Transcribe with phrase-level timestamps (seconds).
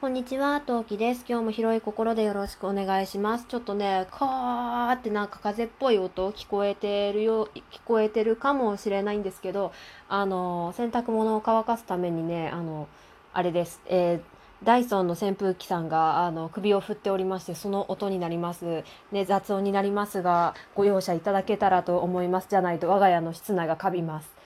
[0.00, 1.24] こんにちは、トウキです。
[1.28, 3.46] 今日も広い心でよろしくお願いします。
[3.48, 9.72] ちょっとね、カーってなんか風っぽい音聞こえてるよ、聞こえてるかもしれないんですけど、
[10.08, 12.86] あの、洗濯物を乾かすためにね、あの、
[13.32, 13.82] あれです。
[13.86, 24.37] えーダイソンの扇風機さんがあの首を振っておりましてその音になります、ね、雑音になりますがご容赦いただけたらと思いますじゃないと我が家の室内がカビます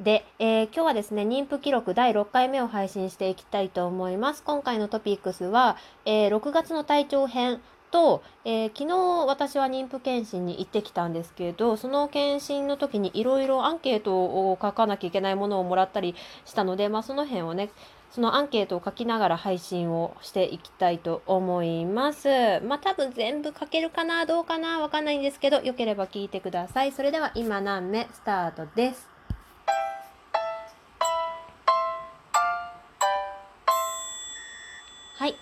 [0.00, 4.42] で、えー、今日はですね、妊婦記録第6回目を配信していきたいと思います。
[4.42, 7.60] 今回のトピックスは、えー、6月の体調編
[7.92, 17.70] と、えー、昨日私は妊婦検診に行ってきたんですけど、その検診の時にいろいろアンケートを書かなきゃいけないものをもらったりしたので、まあ、その辺をね、
[18.10, 22.60] そのアンケートを書きながら配信をしていきたいと思います。
[22.62, 26.90] まあ多分全部書けるかなどうかなわかんないんですけど、よければ聞いてください。
[26.90, 29.13] それでは今何目スタートです。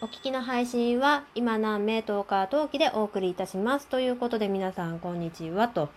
[0.02, 3.87] お聞きの配信は今何名10日冬季でお送りいたします。
[3.87, 5.90] ということで皆さんこんにちはと。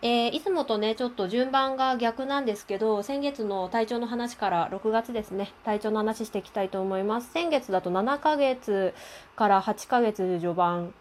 [0.00, 7.30] えー、いつもとね、ちょっと順番が逆なんですけど、先月の体調の話から6月ですね、体調の話していきたいと思います。
[7.30, 8.94] 先月だと7ヶ月
[9.36, 10.94] から8ヶ月序盤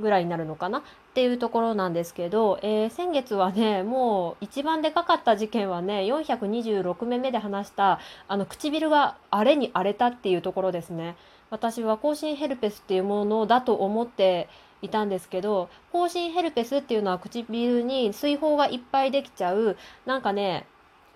[0.00, 0.80] ぐらいになるのかな？
[0.80, 0.82] っ
[1.14, 11.14] ていうところなんですけど、えー、先月はねもう一番でかかった事件はね426目目で話したあの唇が荒れに荒れたっていうところですね。
[11.54, 14.48] 私は口唇ヘルペスっていうものだと思って
[14.82, 20.66] いたんですけど口唇ヘルペスっていうのは唇に水泡がいっぱいできちゃうなんかね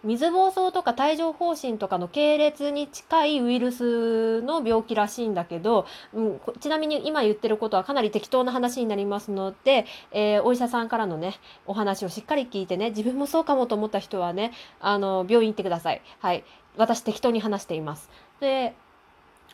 [0.04, 11.34] 水疱瘡とか帯状疱疹とかの系列に近いウイルスの病気らしいんだけど、うん、ちなみに今言ってることはかなり適当な話になりますので、えー、お医者さんからのね
[11.66, 16.02] お話をしっかり聞いてね自分もそうかもと思った人はねあの病院行ってください。
[16.20, 16.44] はい
[16.76, 18.08] 私適当に話しています。
[18.38, 18.76] で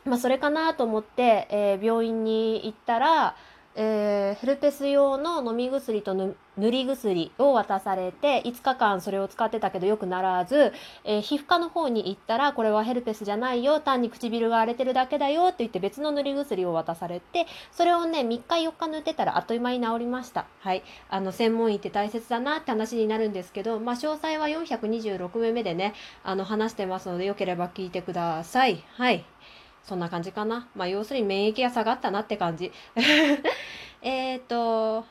[0.05, 3.36] まあ、それかなと思って、えー、病院に行ったら、
[3.77, 6.36] えー、ヘルペス用の飲み薬と塗
[6.70, 20.46] り薬を渡されて5日間それを使ってたけどよくならず、えー、皮膚科の方に行ったらこれはヘルペスじゃないよ単に唇が荒れてるだけだよって言って別の塗り薬を渡されてそれをね3日4日塗ってたらあっという間に治りました。
[20.61, 20.84] はい。
[21.08, 28.84] あの専門医って大切だなって話になるんですけどまあ詳細は426目目でねあの話してますのでよければ聞いてください。
[28.92, 29.24] はい。
[29.84, 30.68] そんな感じかな。
[30.74, 32.72] まあ、要するに免疫が下がったなって感じ。
[34.02, 35.05] えっと、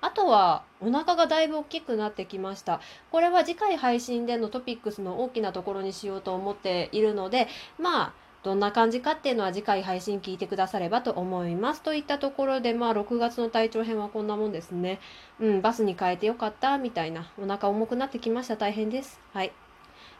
[0.00, 2.80] あとはお腹がだいぶ大きくなってきました。
[3.10, 7.48] これは次回配信でのトピックスの大きなところにしようと思っているので、
[7.78, 8.12] まあ、
[8.42, 11.80] どんな感じかっていうのは次回配信聞いてくださればと思います。
[11.80, 15.00] といったところで、まあ6月の体調編はこんなもんですね。
[15.40, 17.30] うん、バスに変えてよかったみたいな。
[17.42, 18.56] お腹重くなってきました。
[18.56, 19.18] 大変です。
[19.32, 19.52] はい。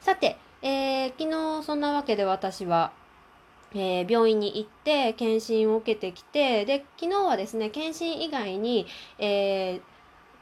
[0.00, 2.92] さて、えー、昨日そんなわけで私は
[3.74, 8.86] えー、病院に行って検診を受けてきてで昨日はですね検診以外に、
[9.18, 9.80] えー、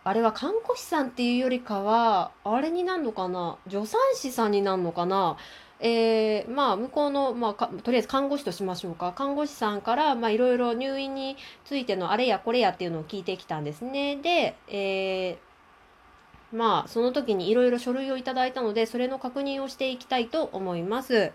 [0.05, 5.37] あれは看護師さんっていうよりかはあれになるのかな助産師さんになるのかな
[5.85, 9.13] えー、まあ向こうの、まあ、とりあえず看護師としましょうか。
[9.13, 14.15] 看護師さんからいろいろ入院についてのあれやこれやっていうのを聞いてきたんですね。
[14.15, 21.33] で、えー、まあその時にいろいろ書類をいただいたのでそれの確認をしていきたいと思います。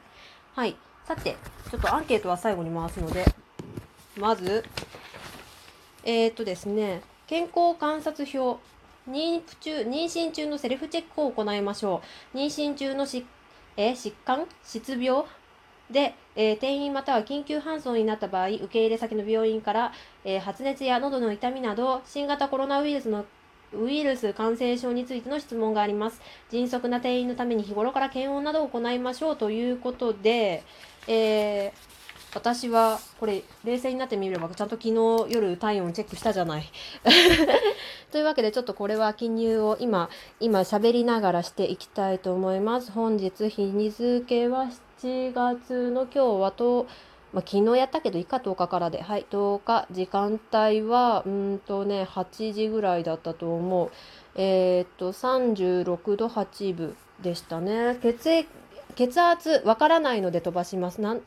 [0.56, 0.78] はい。
[1.08, 1.38] さて、
[1.72, 3.24] ちょっとアンケートは最後に回すので、
[4.20, 4.66] まず、
[6.04, 8.62] えー、っとですね、健康観察表、
[9.10, 12.02] 妊婦中、妊娠中のセルフチェックを行いましょ
[12.34, 12.38] う。
[12.38, 13.26] 妊娠中のし、
[13.78, 15.24] え疾患失病
[15.90, 19.94] で、えー、転院または緊急搬送になった場合、受け入れ先の病院から、
[20.26, 23.24] えー、発熱や喉の痛みなど、新型コロナウイルスの
[23.74, 26.22] ウイルス感染症についての質問があります。
[26.50, 30.64] 迅速な転院のために日頃から検温などを行いましょうということで、
[31.08, 34.94] えー、私はこれ冷静になってみればちゃんと昨日
[35.34, 36.70] 夜体温チェックしたじゃない。
[38.12, 40.10] というわけでちょっとこれは記入を今
[40.40, 42.92] 今喋りながらしていきたいと思います。
[42.92, 44.68] 本日日に付は
[45.00, 46.88] 7月の今日はと
[47.34, 53.92] まあ、昨日やったけど以下10日からで、はい、10日、時間帯は、うんとね、8時ぐらいだったと思う。
[54.36, 57.98] えー、っと、36度8分でしたね。
[58.02, 58.48] 血液、
[58.98, 61.02] 血圧、わからないので飛ばします。
[61.02, 61.22] なん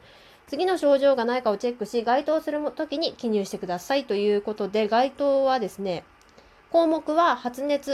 [0.48, 6.02] 次の症状がないかをチェックし、該当するときに記入してくださいということで、該当はですね、
[6.72, 7.92] 項目は発熱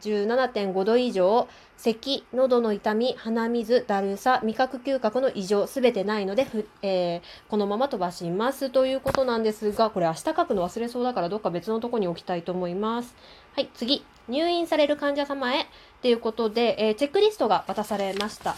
[0.00, 1.46] 37.5度以上、
[1.76, 6.48] 咳、喉の痛み、鼻水、だるさ、味覚嗅覚の異常、すべてないので、
[6.82, 13.14] えー、このまま飛ばしますということなんですが、これ明日書くの忘れそうだからどっか別のとこに置きたいと思います。
[13.54, 14.04] はい、次。
[14.28, 15.66] 入院される患者様へ
[16.02, 18.54] ということで、えー、チェックリストが渡されました。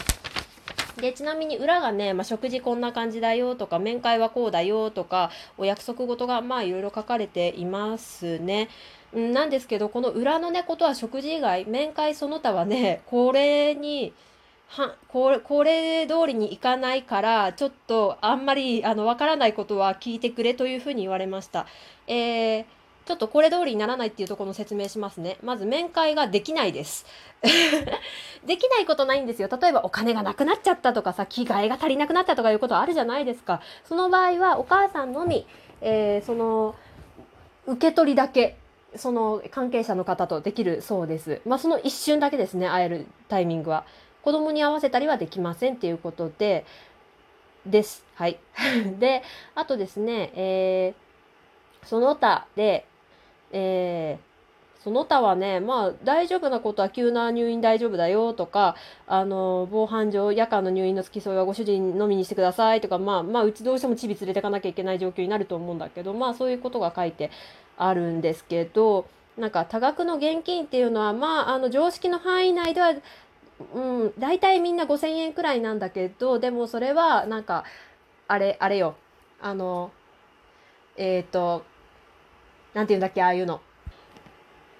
[0.97, 8.69] でちなみに裏がね、まあ、食事こんな感じだよとか面会はこうだよとかお約束事がまあいろいろ書かれていますね。
[9.13, 14.13] なんですけどこの裏のねことは食事以外面会その他はねこれに
[14.69, 21.65] はこれこれ通りにいかないからちょっとあんまりあのわからないことは聞いてくれというふうに言われました。
[22.07, 22.65] えー
[23.05, 25.37] ちょっとこれ通りにならないっていうところの説明しますね。
[25.43, 27.05] まず面会ができないです。
[28.45, 29.49] できないことないんですよ。
[29.61, 33.61] 例えばお金がなくなっちゃったとかさ、着替えが足りなくなったとかいうことあるじゃないですか。
[33.85, 35.47] その場合はお母さんのみ、
[35.81, 36.75] えー、その、
[37.65, 38.57] 受け取りだけ、
[38.95, 41.41] その関係者の方とできるそうです。
[41.45, 43.85] まあその一瞬だけですね、会えるタイミングは。
[44.21, 46.65] 子供に合わせたりはできませんっていうことで、
[47.65, 48.05] です。
[48.15, 48.39] はい。
[48.99, 49.23] で、
[49.55, 52.85] あとですね、えー、その他で、
[53.51, 58.75] えー、その他はね、まあ大丈夫なことは急な入院大丈夫だよとか、
[59.07, 67.29] あの、防犯上夜間の入院の付き添いはご主人のみにしてくださいとか、まあ、まあうちどうしてもチビ連れてかなきゃいけない状況になると思うんだけど、まあそういうことが書いて
[67.77, 69.05] あるんですけど、
[69.37, 72.93] なんか多額の現金っていうのは、まあ、あの常識の範囲内では、
[73.73, 77.63] うん、大体みんな5000円くらいなんだけど、でもそれはなんか、
[78.27, 78.95] あれ、あれよ、
[79.41, 79.91] あの、
[80.97, 81.63] えっ、ー、と、
[82.73, 83.61] なんて言うんだっけ、ああいうの。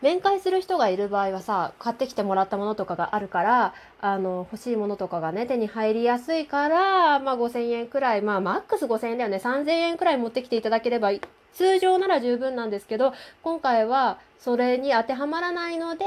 [0.01, 11.11] 面会する人がいる場合はさ、買ってきてもらったものとかがあるから、あの、欲しいものとかがね、手に入りやすいから、まあ5000円くらい、まあマックス5000円だよね、3000円くらい持ってきていただければ、
[11.53, 16.05] 通常なら十分なんですけど、今回はそれに当てはまらないので、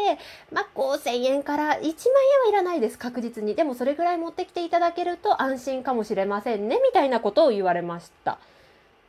[0.50, 1.92] まあ5000円から1万円は
[2.48, 3.54] いらないです、確実に。
[3.54, 8.38] でもそれぐらい持ってきていただけると安心かもしれませんね、みたいなことを言われました。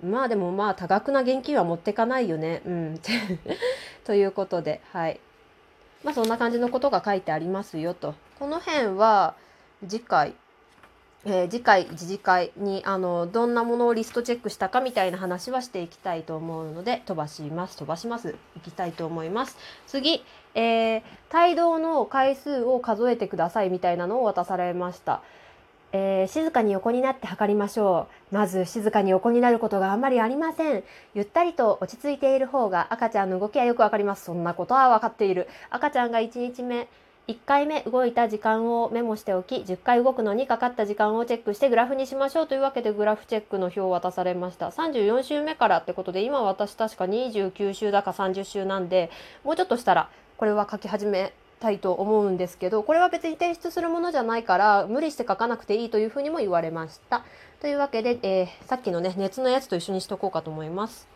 [0.06, 2.62] まあでもまあ多額な現金は持ってかないよね。
[2.66, 3.02] うん。
[4.06, 5.20] ということで、はい。
[6.04, 8.16] まあそんな感じのことが書いてありますよと。
[8.40, 9.36] この辺は
[9.88, 10.34] 次回、
[11.26, 20.24] えー、次回次次会にあのどんなものをリストチェックしたかみたいな話はしていきたいと思うので飛ばします飛ばしますいきたいと思います次、
[20.54, 25.22] えー、帯同の回数を数えてくださいみたいなのを渡されました
[25.92, 28.36] えー、静かに横になって測りましょう。
[28.36, 30.84] まず静かに横になることがあんまりありません。
[31.14, 34.26] ゆったりと落ち着いている方が赤ちゃんの動きはよくわかります。
[34.26, 35.48] そんなことは分かっている。
[35.70, 36.88] 赤ちゃんが1日目、
[37.28, 44.70] 1回目動いた時間をメモしておき、10回動くのにかかった時間をチェックしてグラフにしましょうというわけでグラフチェックの表を渡されました。
[44.70, 49.10] 34週目からってことで、今私確か29週だか30週なんで、
[49.44, 57.24] もうちょっとしたらこれは書き始めたいと思うんですけどこれは別に提出するものじゃないから無理して書かなくていいというふうにも言われました。
[57.62, 61.08] というわけで、えー、さっきのね熱のやつと一緒にしとこうかと思います。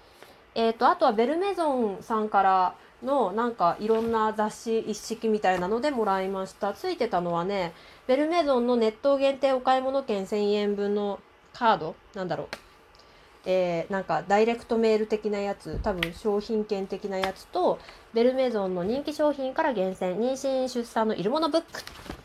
[0.56, 7.74] えーと、あとはベルメゾンさんからのなんかいろんな雑誌一式みたいなのでもらいましたついてたのはね
[8.08, 11.20] ベルメゾンのネット限定お買い物券1000円分の
[11.54, 12.69] カードなんだろう
[13.46, 17.80] えー、なんかダイレクトメール的なやつ多分商品券的なやつと
[18.14, 21.82] ベルメゾンの人気商品から厳選妊娠出産のいるものブック。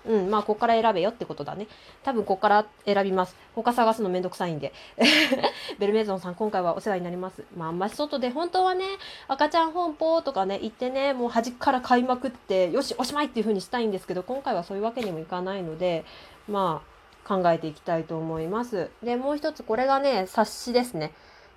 [0.07, 1.67] うんまあここから選べよってことだね。
[2.03, 3.37] 多分ここから選びます。
[3.55, 4.73] 他探すのめんどくさいんで。
[5.79, 7.45] ベルメゾンさん今回はお世話になります。
[7.57, 8.85] まああんまし外で本当はね
[9.29, 16.05] 赤ちゃん本舗とかね行ってねもう端から買いまくってよしおしまいっていう風にしたいんですけど今回はそういうわけにもいかないので
[16.49, 16.94] まあ
[17.27, 18.91] 考えていきたいと思います。
[19.03, 21.13] で、もう一つ、これがね、冊子ですね。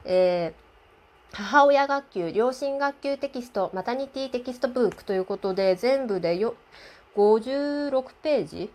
[0.05, 6.55] えー、母親学級、両親学級テキスト、マタニティテキストブックということで、全部でよ
[7.15, 8.71] 56ページ、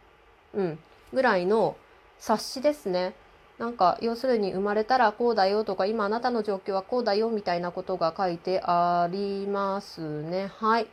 [0.55, 0.79] うん、
[1.13, 1.77] ぐらいの
[2.19, 3.15] 冊子ですね。
[3.59, 10.51] なんか、要するに生まれたらこうだよとか、今あなたの状況はこうだよみたいなことが書いてありますね。
[10.57, 10.87] はい。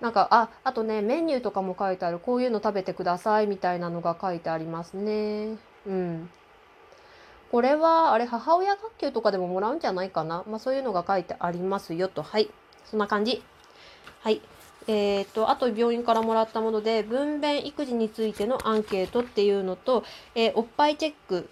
[0.00, 2.18] なんか、あ、あとね、メニューとかも書いてある。
[2.18, 5.56] こういうの食べてくださいみたいなのが書いてありますね。
[5.86, 6.30] うん。
[7.50, 10.44] これは、あれ、母親学級とかでももらうんじゃないかな。
[10.46, 12.22] まあ、そういうのが書いてありますよと。
[12.22, 12.50] はい。
[12.84, 13.42] そんな感じ。
[14.20, 14.42] はい。
[14.88, 21.48] え、ー、と、あと病院からもらったもので、分娩育児についてのアンケートっていうのと、えー、おっぱいチェック。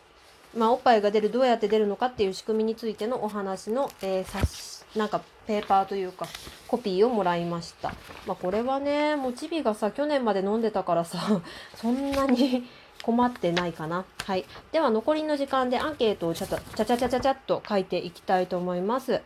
[0.56, 6.26] まあ、おっぱいが出る、どうやって出るのかっていう仕組みについてのお話の、えー、冊子、なんかペーパーというか
[6.68, 7.92] コピーをもらいました。
[8.26, 11.18] まあ、これはねもちびがさ去年まで飲んでたからさ
[11.76, 12.68] そんなに
[13.02, 14.04] 困ってないかな。
[14.24, 14.44] はい。
[14.72, 19.20] では残りの時間でアンケートをちゃちゃちゃちゃちゃちゃっと書いていきたいと思います。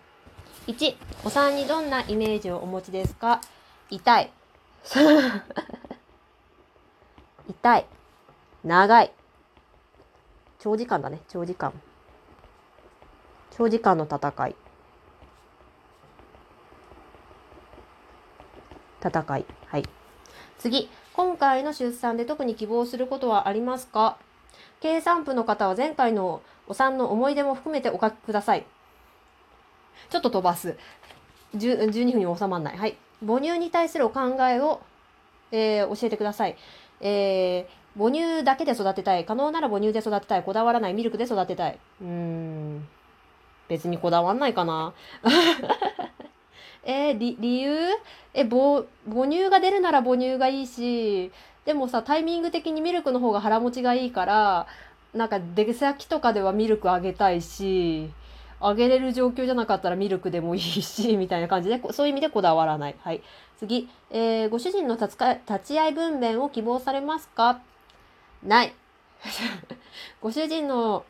[0.66, 3.40] 1、お産にどんなイメージをお持ちですか？
[3.90, 4.32] 痛い。
[7.48, 7.86] 痛い。
[8.64, 9.12] 長い。
[10.58, 11.72] 長時間だね、長時間。
[13.52, 14.56] 長時間の戦い。
[19.02, 19.44] 戦い。
[19.66, 19.84] はい。
[20.58, 24.18] 次、今回の出産で特に希望することはありますか？
[24.80, 28.64] 計算部の方は前回のお産の思い出も含めてお書きください。
[30.10, 30.76] ちょっと飛ばす。
[31.54, 32.78] 12分に収まらない。
[32.78, 32.96] はい。
[33.26, 34.80] 母乳に対するお考えを、
[35.50, 36.56] えー、教えてください。
[37.00, 39.24] えー、母乳だけで育てたい。
[39.24, 40.42] 可能なら母乳で育てたい。
[40.44, 40.94] こだわらない。
[40.94, 41.78] ミルクで育てたい。
[42.00, 42.88] うーん。
[43.68, 44.94] 別にこだわんないかな。
[46.88, 47.70] えー、理由？
[48.32, 51.30] え母、母乳が出るなら母乳がいいし、
[51.66, 54.66] でもさ、タイミング的にミルクの方が腹持ちがいいから、
[55.12, 58.10] なんか出先とかではミルクあげたいし、
[58.58, 62.94] あげれる状況じゃなかったらミルクでもいいし、 みたいな感じで、そういう意味でこだわらない。
[63.02, 63.20] はい。
[63.58, 65.18] 次、えー、ご主人の立
[65.64, 67.60] ち会い分娩を希望されますか？
[68.42, 68.72] ない。
[70.22, 71.04] ご主人の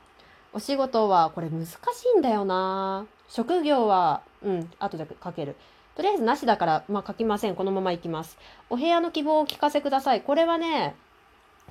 [0.52, 1.76] お仕事は、これ難し
[2.16, 5.56] いんだよな職業は、うん、後で書ける。
[5.96, 7.56] とりあえずなしだから、まあ書きません。
[7.56, 8.38] このままいきます。
[8.70, 10.22] お部屋の希望をお聞かせください。
[10.22, 10.94] これはね、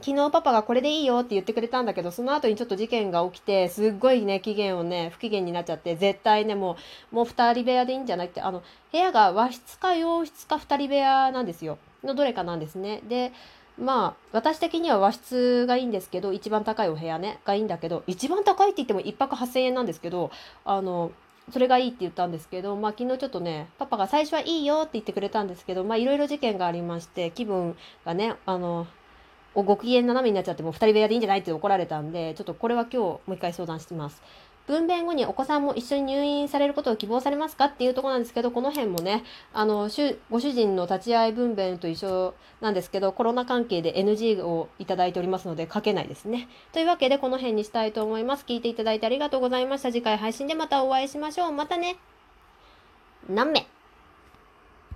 [0.02, 6.78] 昨日パパがこれでいいよって言ってくれたんだけど、その後にちょっと事件が起きて、すっごいね、期限をね、不機嫌になっちゃって、絶対ね、も
[7.12, 11.80] う、もう二人部屋でいいんじゃなくて、あの、部屋が和室か洋室か二人部屋なんですよ。
[12.04, 13.02] のどれかなんですね。
[13.08, 13.32] で、
[13.80, 20.32] まあ、私的には和室がいいんですけど、一番高いお部屋ね、がいいんだけど、一番高いって言っても1泊8000円なんですけど、
[20.64, 21.12] あの、
[21.52, 28.88] それがいいって言ったんですけど、まあ昨日ちょっとね、パパが最初はいいよって言ってくれたんですけど、まいろいろ事件がありまして、気分がね、あの、
[29.54, 34.22] ご機嫌斜めになっちゃってもう2人部屋でいいんじゃないって怒られたんで、ちょっとこれは今日もう一回相談してます。
[34.68, 39.90] 分娩後にお子さんも一緒に入院されることを希望されますかっていうとこなんですけど、この辺もね、あの、
[40.30, 46.50] ご主人の立ち会い分娩と一緒なんですけど、コロナ関係で NG をいただいておりますので書けないですね。
[46.74, 48.46] というわけで、この辺にしたいと思います。
[48.46, 49.92] 聞いていただいてありがとうございました。
[49.92, 51.52] 次回配信でまたお会いしましょう。
[51.54, 51.96] またね。
[53.30, 53.77] 何名？